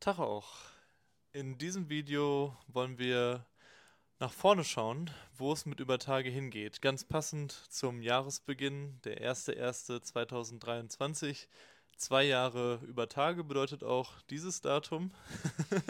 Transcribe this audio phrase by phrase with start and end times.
[0.00, 0.52] Tag auch.
[1.32, 3.44] In diesem Video wollen wir
[4.20, 6.80] nach vorne schauen, wo es mit Übertage hingeht.
[6.80, 11.48] Ganz passend zum Jahresbeginn, der 1.1.2023.
[11.96, 15.10] Zwei Jahre Übertage bedeutet auch dieses Datum.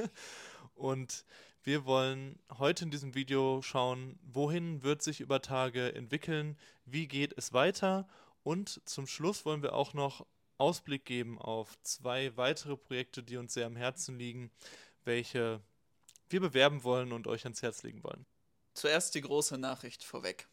[0.74, 1.26] Und
[1.62, 6.56] wir wollen heute in diesem Video schauen, wohin wird sich Übertage entwickeln,
[6.86, 8.08] wie geht es weiter
[8.42, 10.24] und zum Schluss wollen wir auch noch
[10.58, 14.50] Ausblick geben auf zwei weitere Projekte, die uns sehr am Herzen liegen,
[15.04, 15.60] welche
[16.28, 18.26] wir bewerben wollen und euch ans Herz legen wollen.
[18.74, 20.46] Zuerst die große Nachricht vorweg.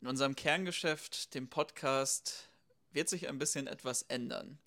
[0.00, 2.50] In unserem Kerngeschäft, dem Podcast,
[2.90, 4.58] wird sich ein bisschen etwas ändern.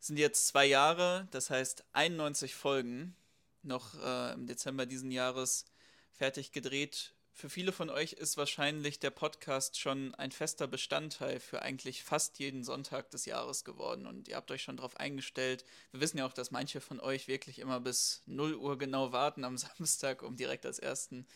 [0.00, 3.16] Es sind jetzt zwei Jahre, das heißt 91 Folgen,
[3.62, 5.64] noch äh, im Dezember diesen Jahres
[6.12, 11.62] fertig gedreht für viele von euch ist wahrscheinlich der Podcast schon ein fester Bestandteil für
[11.62, 15.64] eigentlich fast jeden Sonntag des Jahres geworden und ihr habt euch schon darauf eingestellt.
[15.92, 19.44] Wir wissen ja auch, dass manche von euch wirklich immer bis 0 Uhr genau warten
[19.44, 21.26] am Samstag, um direkt als ersten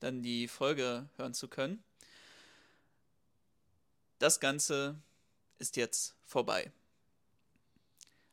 [0.00, 1.82] dann die Folge hören zu können.
[4.18, 4.96] Das Ganze
[5.58, 6.72] ist jetzt vorbei.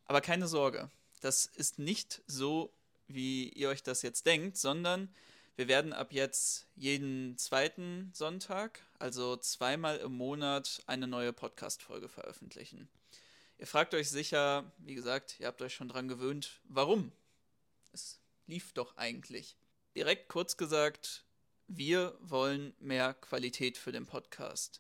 [0.05, 0.89] Aber keine Sorge,
[1.21, 2.73] das ist nicht so,
[3.07, 5.13] wie ihr euch das jetzt denkt, sondern
[5.59, 12.87] wir werden ab jetzt jeden zweiten Sonntag, also zweimal im Monat, eine neue Podcast-Folge veröffentlichen.
[13.57, 17.11] Ihr fragt euch sicher, wie gesagt, ihr habt euch schon dran gewöhnt, warum?
[17.91, 19.57] Es lief doch eigentlich.
[19.97, 21.25] Direkt kurz gesagt,
[21.67, 24.79] wir wollen mehr Qualität für den Podcast.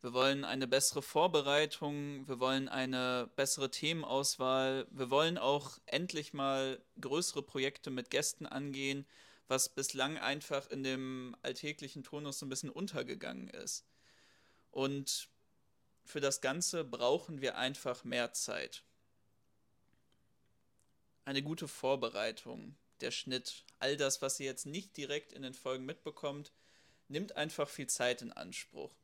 [0.00, 6.80] Wir wollen eine bessere Vorbereitung, wir wollen eine bessere Themenauswahl, wir wollen auch endlich mal
[7.00, 9.06] größere Projekte mit Gästen angehen
[9.48, 13.84] was bislang einfach in dem alltäglichen Tonus so ein bisschen untergegangen ist.
[14.70, 15.28] Und
[16.04, 18.84] für das Ganze brauchen wir einfach mehr Zeit.
[21.24, 25.84] Eine gute Vorbereitung, der Schnitt, all das, was ihr jetzt nicht direkt in den Folgen
[25.84, 26.52] mitbekommt,
[27.08, 28.94] nimmt einfach viel Zeit in Anspruch.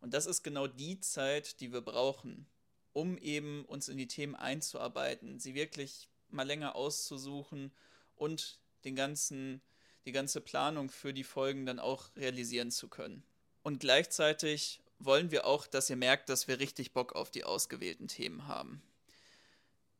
[0.00, 2.46] Und das ist genau die Zeit, die wir brauchen,
[2.92, 7.72] um eben uns in die Themen einzuarbeiten, sie wirklich mal länger auszusuchen
[8.14, 9.62] und den ganzen
[10.04, 13.24] die ganze Planung für die Folgen dann auch realisieren zu können.
[13.62, 18.08] Und gleichzeitig wollen wir auch, dass ihr merkt, dass wir richtig Bock auf die ausgewählten
[18.08, 18.82] Themen haben.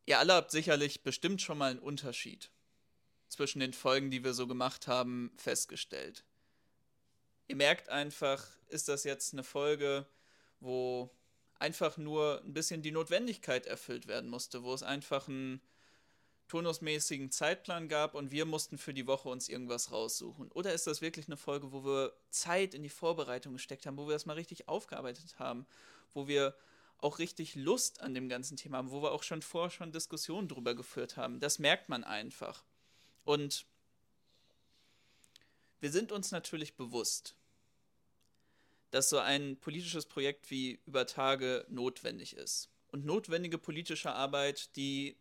[0.07, 2.51] Ihr alle habt sicherlich bestimmt schon mal einen Unterschied
[3.29, 6.25] zwischen den Folgen, die wir so gemacht haben, festgestellt.
[7.49, 10.07] Ihr merkt einfach, ist das jetzt eine Folge,
[10.61, 11.11] wo
[11.59, 15.61] einfach nur ein bisschen die Notwendigkeit erfüllt werden musste, wo es einfach ein
[16.49, 20.51] turnusmäßigen Zeitplan gab und wir mussten für die Woche uns irgendwas raussuchen?
[20.53, 24.07] Oder ist das wirklich eine Folge, wo wir Zeit in die Vorbereitung gesteckt haben, wo
[24.07, 25.67] wir das mal richtig aufgearbeitet haben,
[26.13, 26.55] wo wir
[26.99, 30.49] auch richtig Lust an dem ganzen Thema haben, wo wir auch schon vorher schon Diskussionen
[30.49, 31.41] drüber geführt haben?
[31.41, 32.65] Das merkt man einfach.
[33.25, 33.67] Und
[35.81, 37.35] wir sind uns natürlich bewusst,
[38.91, 42.71] dass so ein politisches Projekt wie über Tage notwendig ist.
[42.89, 45.17] Und notwendige politische Arbeit, die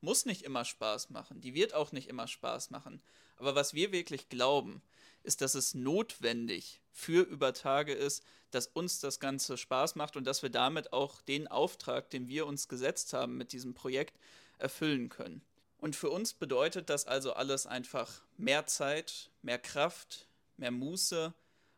[0.00, 3.02] muss nicht immer Spaß machen, die wird auch nicht immer Spaß machen.
[3.36, 4.82] Aber was wir wirklich glauben,
[5.22, 10.24] ist, dass es notwendig für über Tage ist, dass uns das Ganze Spaß macht und
[10.24, 14.18] dass wir damit auch den Auftrag, den wir uns gesetzt haben mit diesem Projekt,
[14.58, 15.42] erfüllen können.
[15.78, 20.26] Und für uns bedeutet das also alles einfach mehr Zeit, mehr Kraft,
[20.56, 21.32] mehr Muße,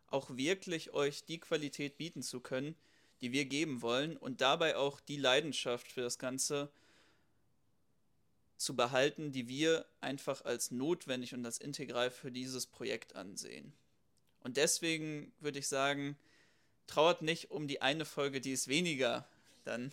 [0.06, 2.76] auch wirklich euch die Qualität bieten zu können,
[3.20, 6.70] die wir geben wollen und dabei auch die Leidenschaft für das Ganze
[8.60, 13.72] zu behalten, die wir einfach als notwendig und als integral für dieses Projekt ansehen.
[14.40, 16.18] Und deswegen würde ich sagen,
[16.86, 19.26] trauert nicht um die eine Folge, die es weniger
[19.64, 19.92] dann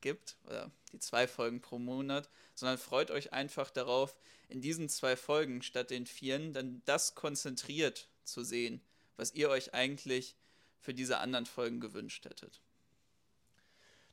[0.00, 4.16] gibt, oder die zwei Folgen pro Monat, sondern freut euch einfach darauf,
[4.48, 8.80] in diesen zwei Folgen statt den vieren dann das konzentriert zu sehen,
[9.16, 10.34] was ihr euch eigentlich
[10.80, 12.60] für diese anderen Folgen gewünscht hättet.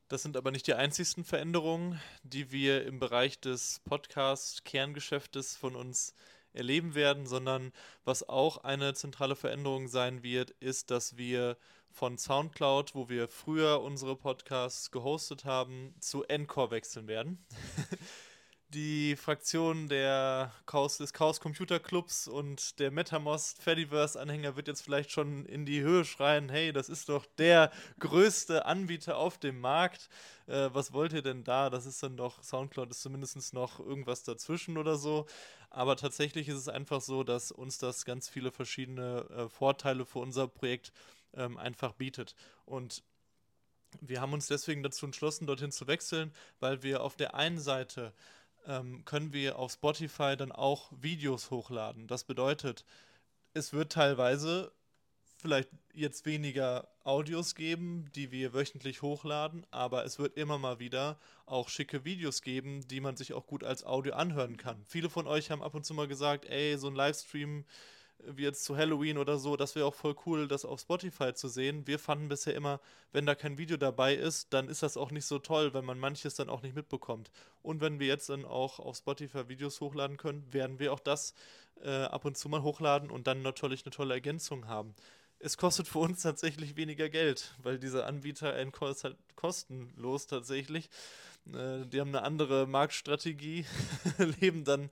[0.08, 6.14] Das sind aber nicht die einzigsten Veränderungen, die wir im Bereich des Podcast-Kerngeschäftes von uns
[6.54, 7.72] erleben werden, sondern
[8.04, 11.58] was auch eine zentrale Veränderung sein wird, ist, dass wir
[11.90, 17.44] von SoundCloud, wo wir früher unsere Podcasts gehostet haben, zu Encore wechseln werden.
[18.76, 24.82] die Fraktion der Chaos, des Chaos Computer Clubs und der MetaMost Fediverse Anhänger wird jetzt
[24.82, 29.62] vielleicht schon in die Höhe schreien, hey, das ist doch der größte Anbieter auf dem
[29.62, 30.10] Markt.
[30.48, 31.70] Äh, was wollt ihr denn da?
[31.70, 35.26] Das ist dann doch, Soundcloud ist zumindest noch irgendwas dazwischen oder so.
[35.70, 40.20] Aber tatsächlich ist es einfach so, dass uns das ganz viele verschiedene äh, Vorteile für
[40.20, 40.92] unser Projekt
[41.34, 42.36] ähm, einfach bietet.
[42.66, 43.04] Und
[44.02, 48.14] wir haben uns deswegen dazu entschlossen, dorthin zu wechseln, weil wir auf der einen Seite
[48.68, 52.08] ähm, können wir auf Spotify dann auch Videos hochladen.
[52.08, 52.86] Das bedeutet,
[53.54, 54.72] es wird teilweise
[55.38, 61.20] vielleicht jetzt weniger Audios geben, die wir wöchentlich hochladen, aber es wird immer mal wieder
[61.46, 64.84] auch schicke Videos geben, die man sich auch gut als Audio anhören kann.
[64.88, 67.66] Viele von euch haben ab und zu mal gesagt, ey, so ein Livestream
[68.20, 71.48] wie jetzt zu Halloween oder so, das wäre auch voll cool, das auf Spotify zu
[71.48, 71.86] sehen.
[71.88, 72.80] Wir fanden bisher immer,
[73.12, 76.00] wenn da kein Video dabei ist, dann ist das auch nicht so toll, weil man
[76.00, 77.32] manches dann auch nicht mitbekommt.
[77.62, 81.34] Und wenn wir jetzt dann auch auf Spotify Videos hochladen können, werden wir auch das
[81.84, 84.96] äh, ab und zu mal hochladen und dann natürlich eine tolle Ergänzung haben.
[85.40, 90.90] Es kostet für uns tatsächlich weniger Geld, weil dieser Anbieter ist halt kostenlos tatsächlich.
[91.54, 93.66] Äh, die haben eine andere Marktstrategie,
[94.40, 94.90] leben dann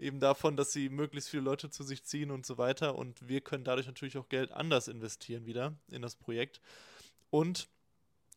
[0.00, 2.96] eben davon, dass sie möglichst viele Leute zu sich ziehen und so weiter.
[2.96, 6.60] Und wir können dadurch natürlich auch Geld anders investieren wieder in das Projekt.
[7.30, 7.68] Und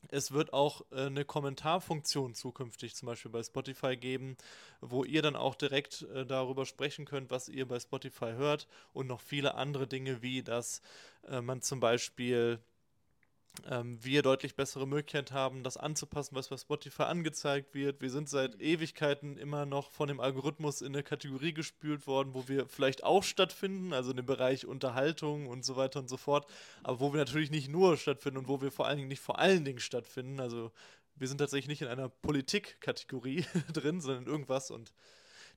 [0.09, 4.37] es wird auch äh, eine Kommentarfunktion zukünftig zum Beispiel bei Spotify geben,
[4.81, 9.07] wo ihr dann auch direkt äh, darüber sprechen könnt, was ihr bei Spotify hört und
[9.07, 10.81] noch viele andere Dinge, wie dass
[11.27, 12.59] äh, man zum Beispiel
[13.69, 18.01] ähm, wir deutlich bessere Möglichkeit haben, das anzupassen, was bei Spotify angezeigt wird.
[18.01, 22.47] Wir sind seit Ewigkeiten immer noch von dem Algorithmus in eine Kategorie gespült worden, wo
[22.47, 26.51] wir vielleicht auch stattfinden, also in dem Bereich Unterhaltung und so weiter und so fort,
[26.81, 29.39] aber wo wir natürlich nicht nur stattfinden und wo wir vor allen Dingen nicht vor
[29.39, 30.39] allen Dingen stattfinden.
[30.39, 30.71] Also
[31.15, 34.93] wir sind tatsächlich nicht in einer Politikkategorie drin, sondern in irgendwas und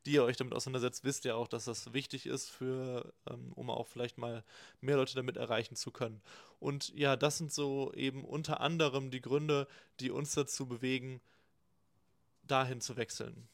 [0.06, 3.70] die ihr euch damit auseinandersetzt, wisst ihr auch, dass das wichtig ist, für, ähm, um
[3.70, 4.44] auch vielleicht mal
[4.80, 6.22] mehr Leute damit erreichen zu können.
[6.60, 9.66] Und ja, das sind so eben unter anderem die Gründe,
[10.00, 11.20] die uns dazu bewegen,
[12.44, 13.48] dahin zu wechseln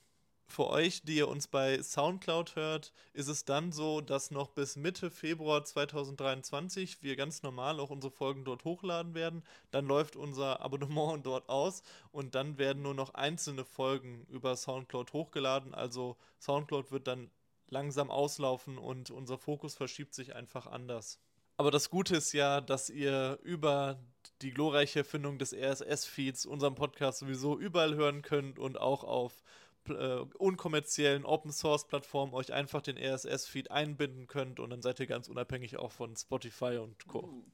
[0.47, 4.77] für euch, die ihr uns bei Soundcloud hört, ist es dann so, dass noch bis
[4.77, 9.43] Mitte Februar 2023 wir ganz normal auch unsere Folgen dort hochladen werden.
[9.71, 15.13] Dann läuft unser Abonnement dort aus und dann werden nur noch einzelne Folgen über Soundcloud
[15.13, 15.75] hochgeladen.
[15.75, 17.31] Also Soundcloud wird dann
[17.69, 21.19] langsam auslaufen und unser Fokus verschiebt sich einfach anders.
[21.57, 23.99] Aber das Gute ist ja, dass ihr über
[24.41, 29.43] die glorreiche Erfindung des RSS-Feeds unseren Podcast sowieso überall hören könnt und auch auf
[29.89, 35.77] äh, unkommerziellen Open-Source-Plattformen euch einfach den RSS-Feed einbinden könnt und dann seid ihr ganz unabhängig
[35.77, 37.21] auch von Spotify und Co.
[37.21, 37.45] Uh.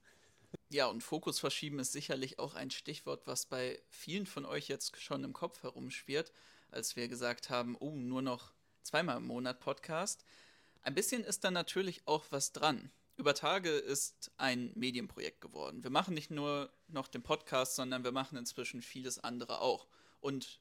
[0.70, 5.00] Ja, und Fokus verschieben ist sicherlich auch ein Stichwort, was bei vielen von euch jetzt
[5.00, 6.32] schon im Kopf herumschwirrt,
[6.70, 8.52] als wir gesagt haben, oh, nur noch
[8.82, 10.24] zweimal im Monat Podcast.
[10.82, 12.90] Ein bisschen ist da natürlich auch was dran.
[13.16, 15.82] Über Tage ist ein Medienprojekt geworden.
[15.82, 19.86] Wir machen nicht nur noch den Podcast, sondern wir machen inzwischen vieles andere auch.
[20.20, 20.60] Und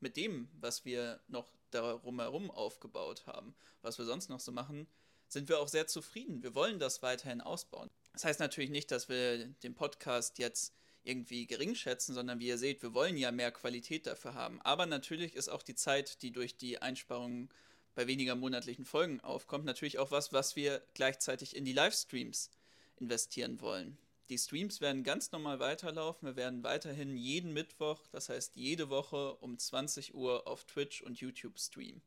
[0.00, 4.86] mit dem, was wir noch darum herum aufgebaut haben, was wir sonst noch so machen,
[5.28, 6.42] sind wir auch sehr zufrieden.
[6.42, 7.88] Wir wollen das weiterhin ausbauen.
[8.12, 12.58] Das heißt natürlich nicht, dass wir den Podcast jetzt irgendwie gering schätzen, sondern wie ihr
[12.58, 14.60] seht, wir wollen ja mehr Qualität dafür haben.
[14.62, 17.48] Aber natürlich ist auch die Zeit, die durch die Einsparungen
[17.94, 22.50] bei weniger monatlichen Folgen aufkommt, natürlich auch was, was wir gleichzeitig in die Livestreams
[22.96, 23.98] investieren wollen.
[24.30, 26.28] Die Streams werden ganz normal weiterlaufen.
[26.28, 31.20] Wir werden weiterhin jeden Mittwoch, das heißt jede Woche um 20 Uhr auf Twitch und
[31.20, 32.00] YouTube streamen.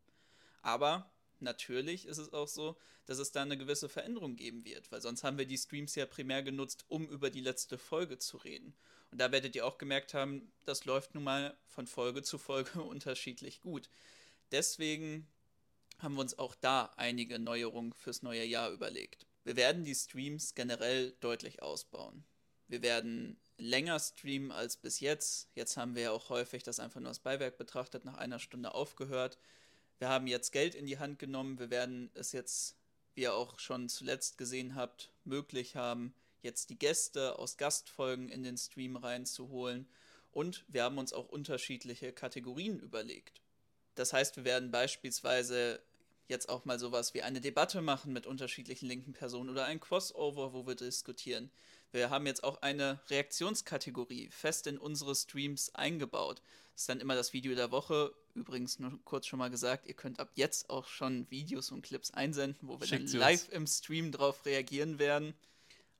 [0.61, 1.11] Aber
[1.41, 5.25] natürlich ist es auch so, dass es da eine gewisse Veränderung geben wird, weil sonst
[5.25, 8.73] haben wir die Streams ja primär genutzt, um über die letzte Folge zu reden.
[9.11, 12.81] Und da werdet ihr auch gemerkt haben, das läuft nun mal von Folge zu Folge
[12.81, 13.89] unterschiedlich gut.
[14.51, 15.27] Deswegen
[15.99, 19.27] haben wir uns auch da einige Neuerungen fürs neue Jahr überlegt.
[19.43, 22.23] Wir werden die Streams generell deutlich ausbauen.
[22.67, 25.49] Wir werden länger streamen als bis jetzt.
[25.53, 28.73] Jetzt haben wir ja auch häufig das einfach nur als Beiwerk betrachtet, nach einer Stunde
[28.73, 29.37] aufgehört.
[29.99, 31.59] Wir haben jetzt Geld in die Hand genommen.
[31.59, 32.77] Wir werden es jetzt,
[33.15, 38.43] wie ihr auch schon zuletzt gesehen habt, möglich haben, jetzt die Gäste aus Gastfolgen in
[38.43, 39.87] den Stream reinzuholen.
[40.31, 43.41] Und wir haben uns auch unterschiedliche Kategorien überlegt.
[43.95, 45.81] Das heißt, wir werden beispielsweise
[46.33, 50.51] jetzt auch mal sowas wie eine Debatte machen mit unterschiedlichen linken Personen oder ein Crossover,
[50.51, 51.49] wo wir diskutieren.
[51.91, 56.41] Wir haben jetzt auch eine Reaktionskategorie fest in unsere Streams eingebaut.
[56.73, 58.13] Das ist dann immer das Video der Woche.
[58.33, 62.11] Übrigens nur kurz schon mal gesagt, ihr könnt ab jetzt auch schon Videos und Clips
[62.11, 65.35] einsenden, wo wir Schickt dann live im Stream drauf reagieren werden.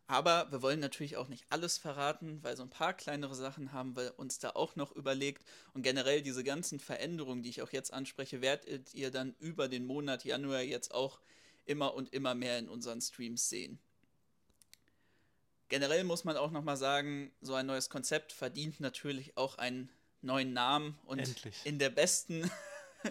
[0.08, 3.96] Aber wir wollen natürlich auch nicht alles verraten, weil so ein paar kleinere Sachen haben
[3.96, 5.44] wir uns da auch noch überlegt.
[5.74, 9.86] Und generell diese ganzen Veränderungen, die ich auch jetzt anspreche, werdet ihr dann über den
[9.86, 11.20] Monat Januar jetzt auch
[11.66, 13.80] immer und immer mehr in unseren Streams sehen.
[15.70, 19.90] Generell muss man auch nochmal sagen, so ein neues Konzept verdient natürlich auch einen
[20.22, 21.56] neuen Namen und Endlich.
[21.64, 22.52] in der besten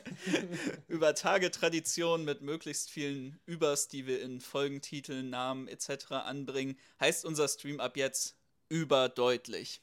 [0.89, 6.13] über Tage-Tradition mit möglichst vielen Übers, die wir in Folgentiteln, Namen etc.
[6.13, 8.37] anbringen, heißt unser Stream ab jetzt
[8.69, 9.81] überdeutlich.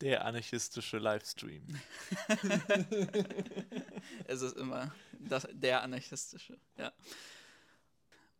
[0.00, 1.80] Der anarchistische Livestream.
[4.24, 6.92] es ist immer das, der anarchistische, ja.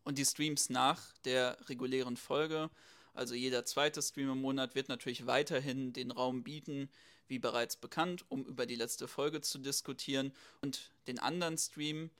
[0.04, 2.68] Und die Streams nach der regulären Folge,
[3.14, 6.90] also jeder zweite Stream im Monat, wird natürlich weiterhin den Raum bieten,
[7.28, 10.32] wie bereits bekannt, um über die letzte Folge zu diskutieren.
[10.60, 12.10] Und den anderen Stream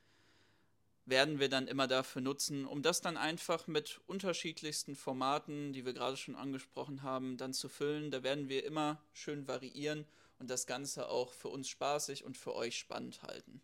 [1.04, 5.92] werden wir dann immer dafür nutzen, um das dann einfach mit unterschiedlichsten Formaten, die wir
[5.92, 8.11] gerade schon angesprochen haben, dann zu füllen.
[8.11, 10.06] Da werden wir immer schön variieren
[10.38, 13.61] und das Ganze auch für uns spaßig und für euch spannend halten.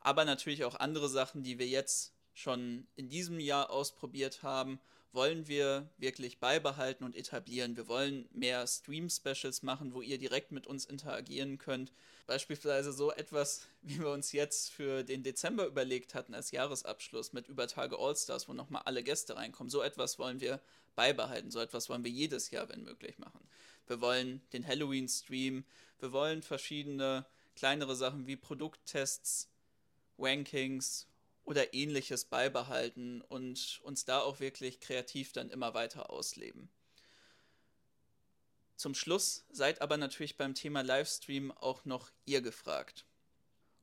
[0.00, 4.80] Aber natürlich auch andere Sachen, die wir jetzt schon in diesem Jahr ausprobiert haben
[5.12, 7.76] wollen wir wirklich beibehalten und etablieren.
[7.76, 11.92] Wir wollen mehr Stream-Specials machen, wo ihr direkt mit uns interagieren könnt.
[12.26, 17.48] Beispielsweise so etwas, wie wir uns jetzt für den Dezember überlegt hatten als Jahresabschluss mit
[17.48, 19.70] Übertage All-Stars, wo nochmal alle Gäste reinkommen.
[19.70, 20.60] So etwas wollen wir
[20.94, 21.50] beibehalten.
[21.50, 23.40] So etwas wollen wir jedes Jahr, wenn möglich, machen.
[23.88, 25.64] Wir wollen den Halloween-Stream.
[25.98, 27.26] Wir wollen verschiedene
[27.56, 29.48] kleinere Sachen wie Produkttests,
[30.18, 31.08] Rankings,
[31.50, 36.70] oder ähnliches beibehalten und uns da auch wirklich kreativ dann immer weiter ausleben.
[38.76, 43.04] Zum Schluss seid aber natürlich beim Thema Livestream auch noch ihr gefragt.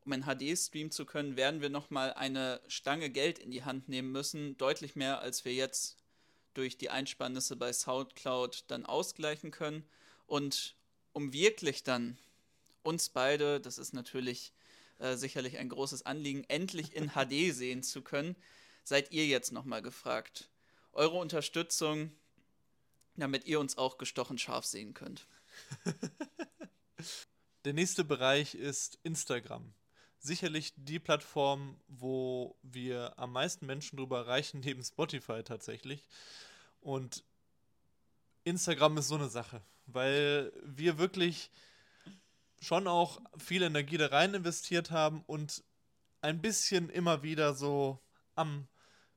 [0.05, 3.89] Um ein HD streamen zu können, werden wir nochmal eine Stange Geld in die Hand
[3.89, 5.97] nehmen müssen, deutlich mehr als wir jetzt
[6.53, 9.83] durch die Einspannisse bei Soundcloud dann ausgleichen können.
[10.25, 10.75] Und
[11.11, 12.17] um wirklich dann
[12.81, 14.53] uns beide, das ist natürlich
[14.99, 18.35] äh, sicherlich ein großes Anliegen, endlich in HD sehen zu können,
[18.83, 20.49] seid ihr jetzt nochmal gefragt.
[20.91, 22.11] Eure Unterstützung,
[23.15, 25.27] damit ihr uns auch gestochen scharf sehen könnt.
[27.65, 29.73] Der nächste Bereich ist Instagram.
[30.19, 36.07] Sicherlich die Plattform, wo wir am meisten Menschen drüber erreichen, neben Spotify tatsächlich.
[36.79, 37.23] Und
[38.45, 41.51] Instagram ist so eine Sache, weil wir wirklich
[42.59, 45.63] schon auch viel Energie da rein investiert haben und
[46.21, 47.99] ein bisschen immer wieder so
[48.35, 48.67] am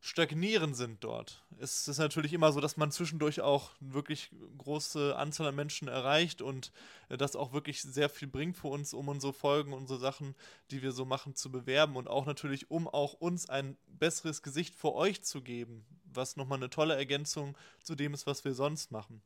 [0.02, 1.44] Stagnieren sind dort.
[1.58, 6.40] Es ist natürlich immer so, dass man zwischendurch auch wirklich große Anzahl an Menschen erreicht
[6.40, 6.72] und
[7.10, 10.34] das auch wirklich sehr viel bringt für uns, um unsere Folgen, unsere Sachen,
[10.70, 14.74] die wir so machen, zu bewerben und auch natürlich, um auch uns ein besseres Gesicht
[14.74, 18.92] vor euch zu geben, was nochmal eine tolle Ergänzung zu dem ist, was wir sonst
[18.92, 19.22] machen.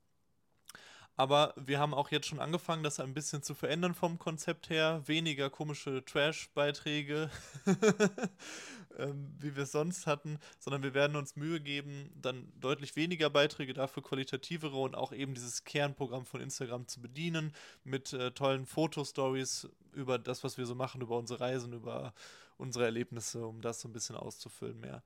[1.17, 5.03] Aber wir haben auch jetzt schon angefangen, das ein bisschen zu verändern vom Konzept her.
[5.07, 7.31] Weniger komische Trash-Beiträge,
[8.99, 13.31] ähm, wie wir es sonst hatten, sondern wir werden uns Mühe geben, dann deutlich weniger
[13.31, 17.53] Beiträge, dafür qualitativere und auch eben dieses Kernprogramm von Instagram zu bedienen
[17.85, 22.13] mit äh, tollen Fotostories über das, was wir so machen, über unsere Reisen, über
[22.57, 25.05] unsere Erlebnisse, um das so ein bisschen auszufüllen mehr.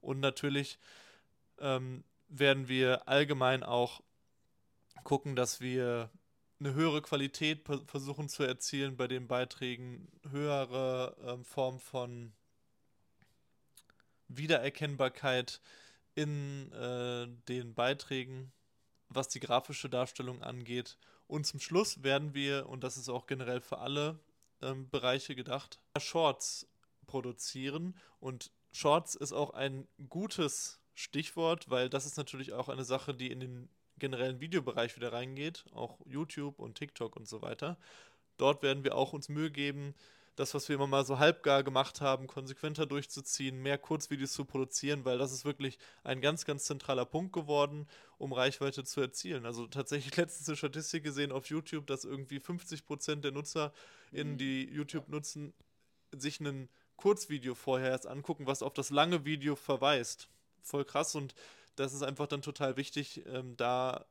[0.00, 0.78] Und natürlich
[1.60, 4.02] ähm, werden wir allgemein auch
[5.02, 6.10] gucken, dass wir
[6.60, 12.32] eine höhere Qualität versuchen zu erzielen bei den Beiträgen, höhere ähm, Form von
[14.28, 15.60] Wiedererkennbarkeit
[16.14, 18.52] in äh, den Beiträgen,
[19.08, 20.96] was die grafische Darstellung angeht.
[21.26, 24.20] Und zum Schluss werden wir, und das ist auch generell für alle
[24.62, 26.68] ähm, Bereiche gedacht, Shorts
[27.06, 27.96] produzieren.
[28.20, 33.30] Und Shorts ist auch ein gutes Stichwort, weil das ist natürlich auch eine Sache, die
[33.30, 37.76] in den generellen Videobereich wieder reingeht, auch YouTube und TikTok und so weiter.
[38.36, 39.94] Dort werden wir auch uns Mühe geben,
[40.36, 45.04] das, was wir immer mal so halbgar gemacht haben, konsequenter durchzuziehen, mehr Kurzvideos zu produzieren,
[45.04, 47.86] weil das ist wirklich ein ganz, ganz zentraler Punkt geworden,
[48.18, 49.46] um Reichweite zu erzielen.
[49.46, 53.72] Also tatsächlich letztens eine Statistik gesehen auf YouTube, dass irgendwie 50% der Nutzer,
[54.10, 54.36] mhm.
[54.36, 55.54] die YouTube nutzen,
[56.12, 60.28] sich ein Kurzvideo vorher erst angucken, was auf das lange Video verweist.
[60.62, 61.34] Voll krass und
[61.76, 64.04] das ist einfach dann total wichtig, ähm, da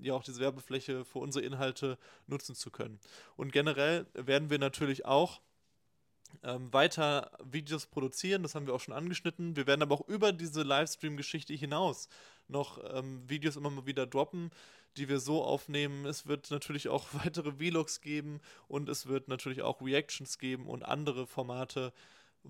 [0.00, 3.00] ja auch diese Werbefläche für unsere Inhalte nutzen zu können.
[3.36, 5.40] Und generell werden wir natürlich auch
[6.42, 9.56] ähm, weiter Videos produzieren, das haben wir auch schon angeschnitten.
[9.56, 12.08] Wir werden aber auch über diese Livestream-Geschichte hinaus
[12.48, 14.50] noch ähm, Videos immer mal wieder droppen,
[14.96, 16.06] die wir so aufnehmen.
[16.06, 20.84] Es wird natürlich auch weitere Vlogs geben und es wird natürlich auch Reactions geben und
[20.84, 21.92] andere Formate,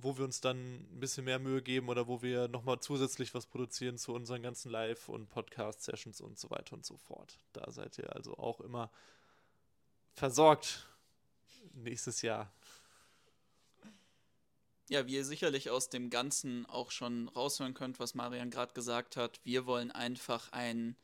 [0.03, 3.47] wo wir uns dann ein bisschen mehr Mühe geben oder wo wir nochmal zusätzlich was
[3.47, 7.39] produzieren zu unseren ganzen Live- und Podcast-Sessions und so weiter und so fort.
[7.53, 8.91] Da seid ihr also auch immer
[10.15, 10.87] versorgt
[11.75, 12.53] nächstes Jahr.
[14.89, 19.17] Ja, wie ihr sicherlich aus dem Ganzen auch schon raushören könnt, was Marian gerade gesagt
[19.17, 20.97] hat, wir wollen einfach ein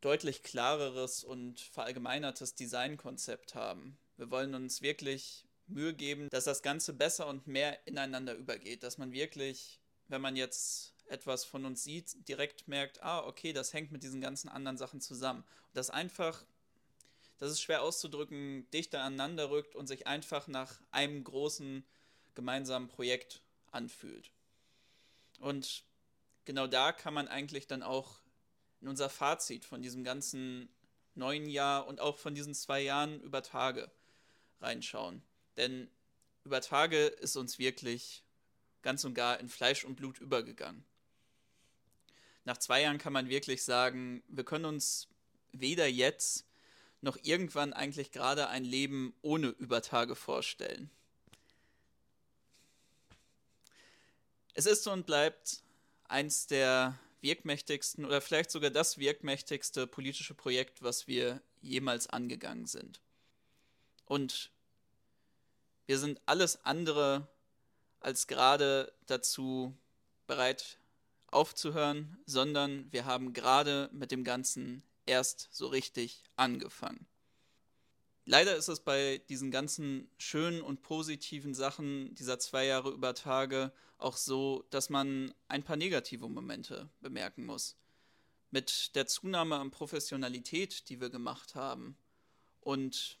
[0.00, 3.98] deutlich klareres und verallgemeinertes Designkonzept haben.
[4.16, 8.98] Wir wollen uns wirklich Mühe geben, dass das Ganze besser und mehr ineinander übergeht, dass
[8.98, 13.92] man wirklich, wenn man jetzt etwas von uns sieht, direkt merkt, ah, okay, das hängt
[13.92, 15.44] mit diesen ganzen anderen Sachen zusammen.
[15.68, 16.44] Und dass einfach
[17.38, 21.84] dass es schwer auszudrücken, dichter aneinander rückt und sich einfach nach einem großen
[22.34, 23.42] gemeinsamen Projekt
[23.72, 24.30] anfühlt.
[25.40, 25.84] Und
[26.44, 28.20] genau da kann man eigentlich dann auch
[28.80, 30.68] in unser Fazit von diesem ganzen
[31.14, 33.90] neuen Jahr und auch von diesen zwei Jahren über Tage
[34.60, 35.22] reinschauen.
[35.56, 35.90] Denn
[36.44, 38.22] über Tage ist uns wirklich
[38.82, 40.84] ganz und gar in Fleisch und Blut übergegangen.
[42.44, 45.08] Nach zwei Jahren kann man wirklich sagen, wir können uns
[45.52, 46.46] weder jetzt
[47.00, 50.90] noch irgendwann eigentlich gerade ein Leben ohne Übertage vorstellen.
[54.54, 55.62] Es ist und bleibt
[56.04, 63.00] eins der wirkmächtigsten oder vielleicht sogar das wirkmächtigste politische Projekt, was wir jemals angegangen sind.
[64.04, 64.50] Und
[65.86, 67.28] wir sind alles andere
[68.00, 69.76] als gerade dazu
[70.26, 70.78] bereit
[71.28, 77.06] aufzuhören, sondern wir haben gerade mit dem Ganzen erst so richtig angefangen.
[78.24, 83.72] Leider ist es bei diesen ganzen schönen und positiven Sachen dieser zwei Jahre über Tage
[83.98, 87.76] auch so, dass man ein paar negative Momente bemerken muss.
[88.50, 91.96] Mit der Zunahme an Professionalität, die wir gemacht haben
[92.60, 93.18] und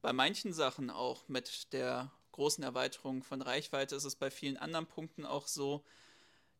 [0.00, 4.86] bei manchen Sachen auch mit der großen Erweiterung von Reichweite ist es bei vielen anderen
[4.86, 5.84] Punkten auch so,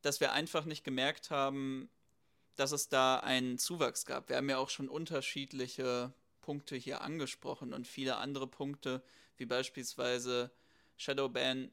[0.02, 1.88] dass wir einfach nicht gemerkt haben,
[2.56, 4.28] dass es da einen Zuwachs gab.
[4.28, 9.02] Wir haben ja auch schon unterschiedliche Punkte hier angesprochen und viele andere Punkte,
[9.36, 10.50] wie beispielsweise
[10.96, 11.70] Shadowban,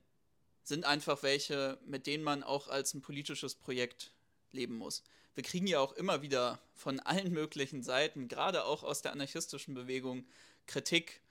[0.64, 4.12] sind einfach welche, mit denen man auch als ein politisches Projekt
[4.52, 5.04] leben muss.
[5.34, 9.74] Wir kriegen ja auch immer wieder von allen möglichen Seiten, gerade auch aus der anarchistischen
[9.74, 10.26] Bewegung,
[10.66, 11.22] Kritik,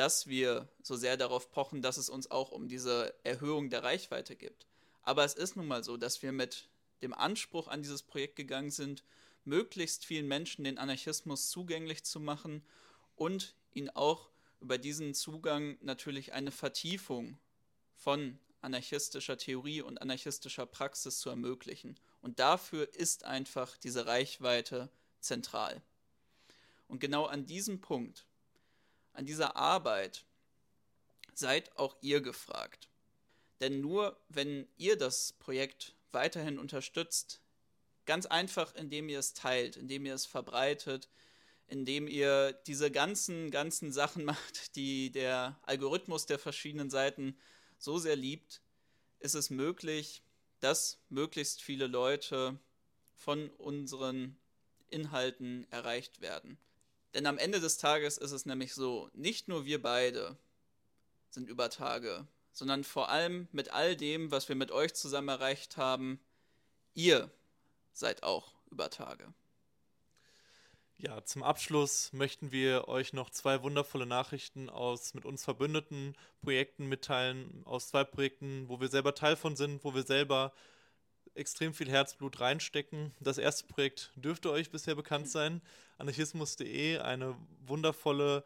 [0.00, 4.34] dass wir so sehr darauf pochen, dass es uns auch um diese Erhöhung der Reichweite
[4.34, 4.66] gibt.
[5.02, 6.70] Aber es ist nun mal so, dass wir mit
[7.02, 9.04] dem Anspruch an dieses Projekt gegangen sind,
[9.44, 12.64] möglichst vielen Menschen den Anarchismus zugänglich zu machen
[13.14, 14.30] und ihnen auch
[14.62, 17.36] über diesen Zugang natürlich eine Vertiefung
[17.94, 22.00] von anarchistischer Theorie und anarchistischer Praxis zu ermöglichen.
[22.22, 24.88] Und dafür ist einfach diese Reichweite
[25.20, 25.82] zentral.
[26.88, 28.24] Und genau an diesem Punkt,
[29.12, 30.24] an dieser Arbeit,
[31.34, 32.88] seid auch ihr gefragt.
[33.60, 37.40] Denn nur wenn ihr das Projekt weiterhin unterstützt,
[38.06, 41.08] ganz einfach, indem ihr es teilt, indem ihr es verbreitet,
[41.66, 47.36] indem ihr diese ganzen, ganzen Sachen macht, die der Algorithmus der verschiedenen Seiten
[47.78, 48.60] so sehr liebt,
[49.20, 50.22] ist es möglich,
[50.60, 52.58] dass möglichst viele Leute
[53.14, 54.36] von unseren
[54.88, 56.58] Inhalten erreicht werden.
[57.14, 60.36] Denn am Ende des Tages ist es nämlich so, nicht nur wir beide
[61.30, 65.76] sind über Tage sondern vor allem mit all dem, was wir mit euch zusammen erreicht
[65.76, 66.20] haben,
[66.94, 67.30] ihr
[67.92, 69.32] seid auch über Tage.
[70.98, 76.86] Ja, zum Abschluss möchten wir euch noch zwei wundervolle Nachrichten aus mit uns verbündeten Projekten
[76.86, 80.52] mitteilen, aus zwei Projekten, wo wir selber Teil von sind, wo wir selber
[81.34, 83.12] extrem viel Herzblut reinstecken.
[83.20, 85.60] Das erste Projekt dürfte euch bisher bekannt sein,
[85.98, 88.44] anarchismus.de, eine wundervolle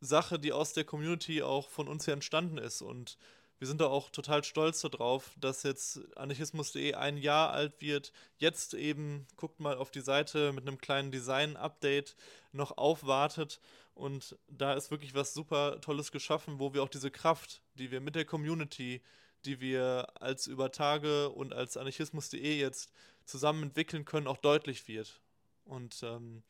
[0.00, 2.82] Sache, die aus der Community auch von uns her entstanden ist.
[2.82, 3.18] Und
[3.58, 8.12] wir sind da auch total stolz darauf, dass jetzt anarchismus.de ein Jahr alt wird.
[8.36, 12.16] Jetzt eben, guckt mal auf die Seite mit einem kleinen Design-Update
[12.52, 13.60] noch aufwartet.
[13.94, 18.02] Und da ist wirklich was super Tolles geschaffen, wo wir auch diese Kraft, die wir
[18.02, 19.00] mit der Community,
[19.46, 22.90] die wir als Übertage und als anarchismus.de jetzt
[23.24, 25.20] zusammen entwickeln können, auch deutlich wird.
[25.64, 26.42] Und ähm,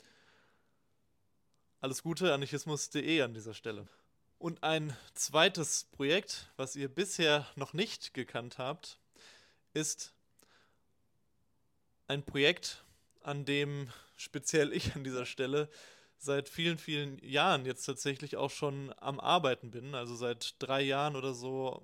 [1.80, 3.86] alles Gute, anarchismus.de an dieser Stelle.
[4.38, 8.98] Und ein zweites Projekt, was ihr bisher noch nicht gekannt habt,
[9.72, 10.14] ist
[12.06, 12.84] ein Projekt,
[13.22, 15.68] an dem speziell ich an dieser Stelle
[16.18, 19.94] seit vielen, vielen Jahren jetzt tatsächlich auch schon am Arbeiten bin.
[19.94, 21.82] Also seit drei Jahren oder so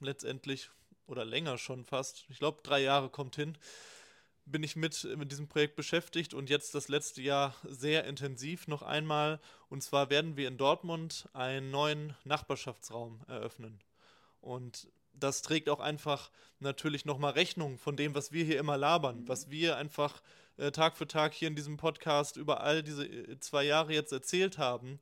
[0.00, 0.70] letztendlich
[1.06, 2.24] oder länger schon fast.
[2.28, 3.58] Ich glaube, drei Jahre kommt hin
[4.46, 8.82] bin ich mit, mit diesem Projekt beschäftigt und jetzt das letzte Jahr sehr intensiv noch
[8.82, 9.40] einmal.
[9.68, 13.80] Und zwar werden wir in Dortmund einen neuen Nachbarschaftsraum eröffnen.
[14.40, 19.26] Und das trägt auch einfach natürlich nochmal Rechnung von dem, was wir hier immer labern,
[19.26, 20.22] was wir einfach
[20.56, 24.12] äh, Tag für Tag hier in diesem Podcast über all diese äh, zwei Jahre jetzt
[24.12, 25.00] erzählt haben.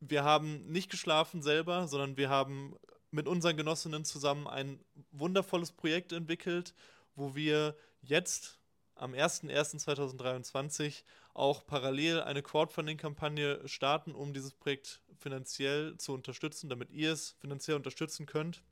[0.00, 2.74] Wir haben nicht geschlafen selber, sondern wir haben
[3.10, 6.74] mit unseren Genossinnen zusammen ein wundervolles Projekt entwickelt,
[7.14, 8.58] wo wir jetzt
[8.94, 11.02] am 01.01.2023
[11.34, 17.76] auch parallel eine Crowdfunding-Kampagne starten, um dieses Projekt finanziell zu unterstützen, damit ihr es finanziell
[17.76, 18.62] unterstützen könnt.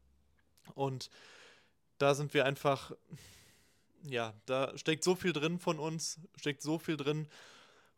[0.75, 1.11] Und
[1.99, 2.93] da sind wir einfach,
[4.05, 7.29] ja, da steckt so viel drin von uns, steckt so viel drin,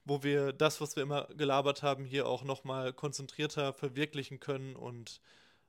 [0.04, 5.20] wo wir das, was wir immer gelabert haben, hier auch nochmal konzentrierter verwirklichen können und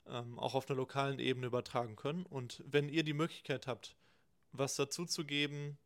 [0.08, 2.26] ähm, auch auf einer lokalen Ebene übertragen können.
[2.26, 3.96] Und wenn ihr die Möglichkeit habt,
[4.52, 5.78] was dazu zu geben,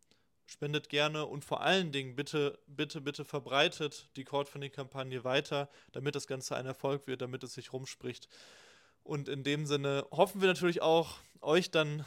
[0.46, 6.28] spendet gerne und vor allen Dingen bitte, bitte, bitte verbreitet die Crowdfunding-Kampagne weiter, damit das
[6.28, 8.30] Ganze ein Erfolg wird, damit es sich rumspricht.
[9.04, 12.06] Und in dem Sinne hoffen wir natürlich auch, euch dann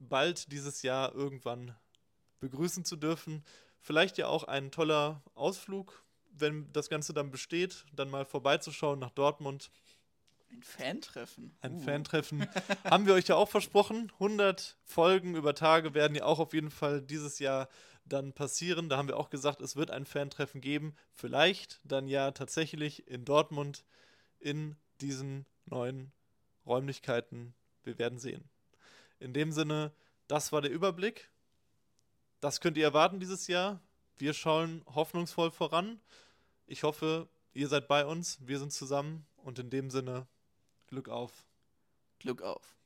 [0.00, 1.74] bald dieses Jahr irgendwann
[2.40, 3.44] begrüßen zu dürfen.
[3.80, 9.10] Vielleicht ja auch ein toller Ausflug, wenn das Ganze dann besteht, dann mal vorbeizuschauen nach
[9.10, 9.70] Dortmund.
[10.50, 11.56] Ein Fantreffen.
[11.60, 11.80] Ein uh.
[11.80, 12.46] Fantreffen.
[12.84, 14.12] Haben wir euch ja auch versprochen.
[14.14, 17.68] 100 Folgen über Tage werden ja auch auf jeden Fall dieses Jahr
[18.04, 18.88] dann passieren.
[18.88, 20.94] Da haben wir auch gesagt, es wird ein Fantreffen geben.
[21.12, 23.84] Vielleicht dann ja tatsächlich in Dortmund
[24.38, 26.12] in diesen neuen
[26.64, 27.54] Räumlichkeiten.
[27.82, 28.48] Wir werden sehen.
[29.18, 29.92] In dem Sinne,
[30.28, 31.30] das war der Überblick.
[32.40, 33.80] Das könnt ihr erwarten dieses Jahr.
[34.18, 36.00] Wir schauen hoffnungsvoll voran.
[36.66, 40.26] Ich hoffe, ihr seid bei uns, wir sind zusammen und in dem Sinne
[40.88, 41.32] Glück auf.
[42.18, 42.76] Glück auf.